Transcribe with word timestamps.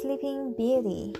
Sleeping 0.00 0.54
Beauty. 0.56 1.12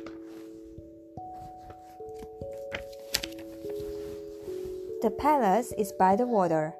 The 5.02 5.10
palace 5.18 5.74
is 5.76 5.92
by 5.92 6.16
the 6.16 6.26
water. 6.26 6.72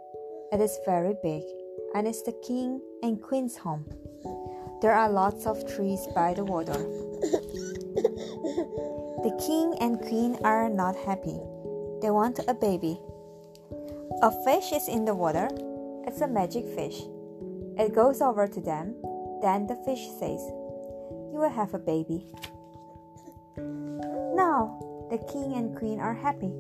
It 0.51 0.63
is 0.63 0.79
very 0.87 1.15
big, 1.23 1.43
and 1.95 2.09
it's 2.09 2.23
the 2.23 2.33
king 2.43 2.81
and 3.03 3.21
queen's 3.21 3.59
home. 3.59 3.85
There 4.81 4.95
are 4.95 5.11
lots 5.11 5.47
of 5.47 5.69
trees 5.69 6.07
by 6.15 6.33
the 6.33 6.45
water. 6.45 6.73
The 9.21 9.37
king 9.47 9.75
and 9.81 10.01
queen 10.01 10.39
are 10.43 10.71
not 10.71 10.97
happy. 10.97 11.39
They 12.01 12.09
want 12.11 12.41
a 12.49 12.55
baby. 12.55 12.99
A 14.23 14.31
fish 14.45 14.73
is 14.73 14.89
in 14.89 15.05
the 15.05 15.15
water. 15.15 15.51
It's 16.07 16.23
a 16.23 16.29
magic 16.29 16.67
fish. 16.75 17.03
It 17.77 17.95
goes 17.95 18.23
over 18.23 18.47
to 18.47 18.61
them. 18.63 18.95
Then 19.43 19.67
the 19.67 19.77
fish 19.85 20.09
says, 20.19 20.41
will 21.41 21.51
have 21.51 21.75
a 21.75 21.79
baby. 21.79 22.25
Now, 23.57 24.79
the 25.11 25.19
king 25.33 25.55
and 25.55 25.77
queen 25.77 25.99
are 25.99 26.15
happy 26.15 26.53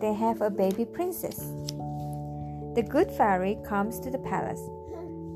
they 0.00 0.14
have 0.14 0.40
a 0.40 0.50
baby 0.50 0.84
princess. 0.84 1.38
The 2.74 2.86
good 2.88 3.10
fairy 3.10 3.58
comes 3.66 3.98
to 4.00 4.10
the 4.10 4.18
palace. 4.18 4.60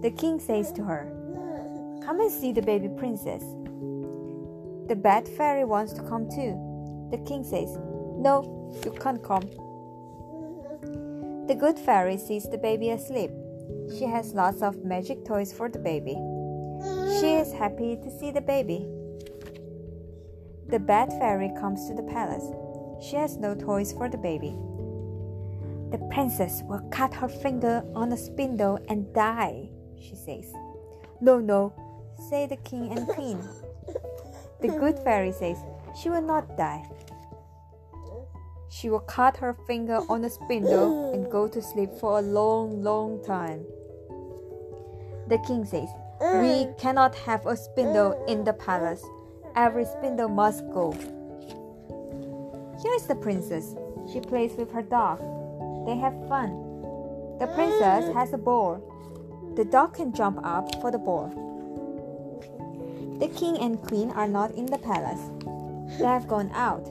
The 0.02 0.12
king 0.16 0.38
says 0.38 0.72
to 0.72 0.84
her, 0.84 1.10
Come 2.04 2.20
and 2.20 2.30
see 2.30 2.52
the 2.52 2.62
baby 2.62 2.88
princess. 2.88 3.42
The 4.88 4.96
bad 4.96 5.28
fairy 5.28 5.64
wants 5.64 5.92
to 5.94 6.02
come 6.02 6.28
too. 6.30 6.54
The 7.10 7.18
king 7.26 7.42
says, 7.42 7.76
No, 8.18 8.72
you 8.84 8.92
can't 8.92 9.22
come. 9.22 9.50
The 11.48 11.56
good 11.58 11.78
fairy 11.78 12.16
sees 12.16 12.48
the 12.48 12.58
baby 12.58 12.90
asleep. 12.90 13.30
She 13.98 14.04
has 14.04 14.34
lots 14.34 14.62
of 14.62 14.84
magic 14.84 15.24
toys 15.24 15.52
for 15.52 15.68
the 15.68 15.78
baby. 15.78 16.16
She 17.20 17.34
is 17.34 17.52
happy 17.52 17.96
to 17.96 18.10
see 18.18 18.30
the 18.30 18.40
baby. 18.40 18.86
The 20.68 20.78
bad 20.78 21.10
fairy 21.18 21.50
comes 21.60 21.86
to 21.88 21.94
the 21.94 22.02
palace. 22.02 22.44
She 23.00 23.16
has 23.16 23.36
no 23.36 23.54
toys 23.54 23.92
for 23.92 24.08
the 24.08 24.18
baby. 24.18 24.56
The 25.90 25.98
princess 26.10 26.62
will 26.64 26.80
cut 26.90 27.12
her 27.14 27.28
finger 27.28 27.84
on 27.94 28.12
a 28.12 28.16
spindle 28.16 28.78
and 28.88 29.12
die, 29.12 29.68
she 30.00 30.16
says. 30.16 30.52
No, 31.20 31.38
no, 31.38 31.72
say 32.30 32.46
the 32.46 32.56
king 32.56 32.90
and 32.90 33.06
queen. 33.06 33.38
The 34.60 34.68
good 34.68 34.98
fairy 35.00 35.32
says 35.32 35.58
she 36.00 36.08
will 36.08 36.22
not 36.22 36.56
die. 36.56 36.84
She 38.70 38.88
will 38.88 39.00
cut 39.00 39.36
her 39.36 39.54
finger 39.66 40.00
on 40.08 40.24
a 40.24 40.30
spindle 40.30 41.12
and 41.12 41.30
go 41.30 41.46
to 41.46 41.60
sleep 41.60 41.90
for 42.00 42.18
a 42.18 42.22
long, 42.22 42.82
long 42.82 43.22
time. 43.22 43.66
The 45.28 45.38
king 45.46 45.64
says, 45.66 45.88
We 46.22 46.28
mm. 46.28 46.78
cannot 46.78 47.16
have 47.16 47.46
a 47.46 47.56
spindle 47.56 48.24
in 48.28 48.44
the 48.44 48.52
palace. 48.52 49.04
Every 49.56 49.84
spindle 49.84 50.28
must 50.28 50.64
go. 50.70 50.92
Here 52.80 52.94
is 52.94 53.08
the 53.08 53.16
princess. 53.16 53.74
She 54.12 54.20
plays 54.20 54.52
with 54.52 54.70
her 54.70 54.82
dog. 54.82 55.18
They 55.84 55.96
have 55.96 56.14
fun. 56.28 56.50
The 57.40 57.48
princess 57.56 58.04
mm. 58.04 58.14
has 58.14 58.32
a 58.32 58.38
ball. 58.38 58.78
The 59.56 59.64
dog 59.64 59.94
can 59.94 60.14
jump 60.14 60.38
up 60.44 60.80
for 60.80 60.92
the 60.92 60.98
ball. 60.98 61.26
The 63.18 63.26
king 63.26 63.58
and 63.58 63.82
queen 63.82 64.12
are 64.12 64.28
not 64.28 64.52
in 64.52 64.66
the 64.66 64.78
palace. 64.78 65.28
They 65.98 66.04
have 66.04 66.28
gone 66.28 66.52
out. 66.54 66.86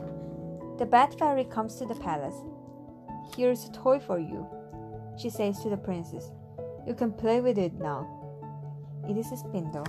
The 0.77 0.85
bad 0.85 1.17
fairy 1.17 1.45
comes 1.45 1.75
to 1.75 1.85
the 1.85 1.95
palace. 1.95 2.35
Here's 3.37 3.63
a 3.63 3.71
toy 3.71 3.99
for 3.99 4.19
you, 4.19 4.45
she 5.17 5.29
says 5.29 5.61
to 5.61 5.69
the 5.69 5.77
princess. 5.77 6.31
You 6.85 6.95
can 6.95 7.13
play 7.13 7.39
with 7.39 7.57
it 7.57 7.75
now. 7.75 8.20
It 9.09 9.17
is 9.17 9.31
a 9.31 9.37
spindle. 9.37 9.85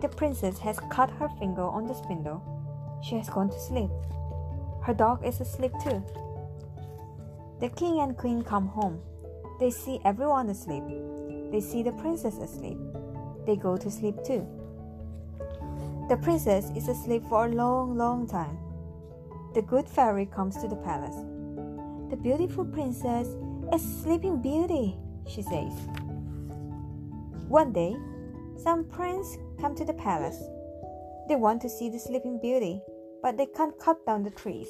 The 0.00 0.08
princess 0.08 0.58
has 0.58 0.78
cut 0.90 1.10
her 1.10 1.28
finger 1.38 1.62
on 1.62 1.86
the 1.86 1.94
spindle. 1.94 2.42
She 3.02 3.16
has 3.16 3.28
gone 3.28 3.50
to 3.50 3.60
sleep. 3.60 3.90
Her 4.82 4.94
dog 4.94 5.24
is 5.24 5.40
asleep 5.40 5.72
too. 5.82 6.04
The 7.60 7.68
king 7.70 8.00
and 8.00 8.16
queen 8.16 8.42
come 8.42 8.68
home. 8.68 9.00
They 9.58 9.70
see 9.70 10.00
everyone 10.04 10.48
asleep. 10.48 10.84
They 11.50 11.60
see 11.60 11.82
the 11.82 11.92
princess 11.92 12.38
asleep. 12.38 12.78
They 13.46 13.56
go 13.56 13.76
to 13.76 13.90
sleep 13.90 14.16
too. 14.24 14.46
The 16.08 16.16
princess 16.16 16.70
is 16.76 16.88
asleep 16.88 17.22
for 17.28 17.46
a 17.46 17.50
long, 17.50 17.96
long 17.96 18.26
time. 18.28 18.58
The 19.54 19.62
good 19.62 19.88
fairy 19.88 20.26
comes 20.26 20.56
to 20.58 20.68
the 20.68 20.76
palace. 20.76 21.16
The 22.10 22.16
beautiful 22.16 22.64
princess 22.64 23.28
is 23.74 24.02
sleeping 24.02 24.40
beauty, 24.40 24.96
she 25.26 25.42
says. 25.42 25.72
One 27.48 27.72
day, 27.72 27.96
some 28.62 28.84
prince 28.84 29.38
come 29.58 29.74
to 29.76 29.84
the 29.84 29.94
palace. 29.94 30.38
They 31.28 31.36
want 31.36 31.62
to 31.62 31.70
see 31.70 31.88
the 31.88 31.98
sleeping 31.98 32.38
beauty, 32.42 32.82
but 33.22 33.38
they 33.38 33.46
can't 33.46 33.78
cut 33.78 34.04
down 34.04 34.22
the 34.22 34.30
trees. 34.30 34.68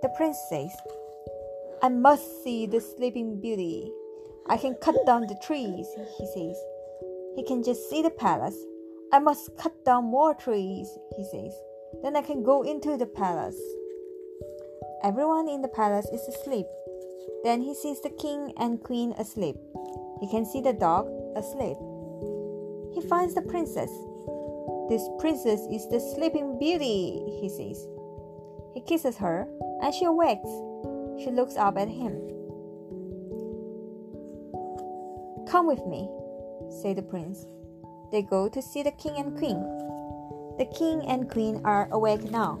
The 0.00 0.08
prince 0.16 0.38
says, 0.48 0.70
I 1.82 1.90
must 1.90 2.42
see 2.42 2.64
the 2.64 2.80
sleeping 2.80 3.42
beauty. 3.42 3.92
I 4.48 4.56
can 4.56 4.74
cut 4.76 4.96
down 5.04 5.26
the 5.26 5.38
trees, 5.42 5.86
he 6.16 6.26
says. 6.34 6.56
He 7.36 7.44
can 7.44 7.62
just 7.62 7.90
see 7.90 8.00
the 8.00 8.10
palace. 8.10 8.56
I 9.12 9.18
must 9.18 9.56
cut 9.58 9.84
down 9.84 10.04
more 10.04 10.34
trees, 10.34 10.88
he 11.16 11.24
says. 11.24 11.52
Then 12.02 12.16
I 12.16 12.22
can 12.22 12.42
go 12.42 12.62
into 12.62 12.96
the 12.96 13.06
palace. 13.06 13.60
Everyone 15.04 15.46
in 15.46 15.60
the 15.60 15.68
palace 15.68 16.06
is 16.06 16.26
asleep. 16.26 16.66
Then 17.44 17.60
he 17.60 17.74
sees 17.74 18.00
the 18.00 18.16
king 18.18 18.54
and 18.56 18.82
queen 18.82 19.12
asleep. 19.18 19.56
He 20.20 20.28
can 20.30 20.46
see 20.46 20.62
the 20.62 20.72
dog 20.72 21.06
asleep. 21.36 21.76
He 22.94 23.06
finds 23.08 23.34
the 23.34 23.42
princess. 23.42 23.90
This 24.88 25.06
princess 25.18 25.60
is 25.70 25.86
the 25.88 26.00
sleeping 26.00 26.58
beauty, 26.58 27.20
he 27.40 27.48
says. 27.48 27.86
He 28.74 28.80
kisses 28.80 29.16
her, 29.18 29.46
and 29.82 29.94
she 29.94 30.04
awakes. 30.04 30.48
She 31.22 31.30
looks 31.30 31.56
up 31.56 31.76
at 31.76 31.88
him. 31.88 32.12
Come 35.48 35.66
with 35.66 35.84
me, 35.86 36.08
say 36.82 36.94
the 36.94 37.02
prince. 37.02 37.46
They 38.10 38.22
go 38.22 38.48
to 38.48 38.62
see 38.62 38.82
the 38.82 38.92
king 38.92 39.16
and 39.16 39.36
queen. 39.36 39.60
The 40.58 40.66
king 40.76 41.02
and 41.06 41.30
queen 41.30 41.60
are 41.64 41.88
awake 41.92 42.30
now. 42.30 42.58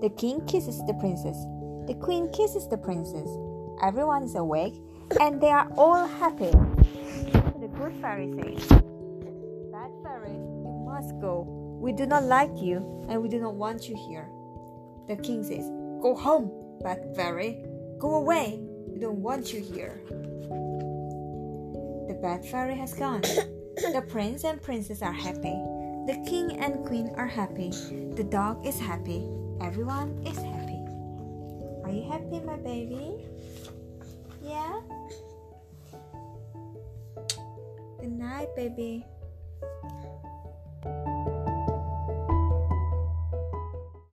The 0.00 0.10
king 0.10 0.44
kisses 0.46 0.84
the 0.86 0.94
princess. 0.94 1.36
The 1.86 1.98
queen 2.00 2.30
kisses 2.32 2.68
the 2.68 2.78
princess. 2.78 3.28
Everyone 3.82 4.22
is 4.22 4.34
awake 4.34 4.74
and 5.20 5.40
they 5.40 5.50
are 5.50 5.68
all 5.76 6.06
happy. 6.06 6.52
Fairy 8.00 8.32
says, 8.34 8.68
Bad 9.72 9.90
fairy, 10.02 10.32
you 10.32 10.84
must 10.86 11.18
go. 11.20 11.46
We 11.80 11.92
do 11.92 12.06
not 12.06 12.24
like 12.24 12.56
you 12.56 13.04
and 13.08 13.22
we 13.22 13.28
do 13.28 13.40
not 13.40 13.54
want 13.54 13.88
you 13.88 13.96
here. 13.96 14.28
The 15.08 15.16
king 15.16 15.44
says, 15.44 15.66
Go 16.02 16.14
home, 16.14 16.50
bad 16.82 17.14
fairy. 17.14 17.64
Go 17.98 18.16
away. 18.16 18.58
We 18.88 18.98
don't 18.98 19.18
want 19.18 19.52
you 19.52 19.60
here. 19.60 20.00
The 22.08 22.18
bad 22.20 22.44
fairy 22.44 22.76
has 22.76 22.94
gone. 22.94 23.22
the 23.22 24.04
prince 24.08 24.44
and 24.44 24.62
princess 24.62 25.02
are 25.02 25.12
happy. 25.12 25.56
The 26.06 26.22
king 26.28 26.58
and 26.58 26.84
queen 26.86 27.10
are 27.16 27.26
happy. 27.26 27.70
The 28.14 28.24
dog 28.24 28.66
is 28.66 28.78
happy. 28.78 29.26
Everyone 29.60 30.22
is 30.26 30.36
happy. 30.36 30.80
Are 31.84 31.90
you 31.90 32.08
happy, 32.10 32.40
my 32.44 32.56
baby? 32.56 33.24
Yeah? 34.42 34.80
Good 38.04 38.18
night, 38.18 38.48
baby. 38.54 39.06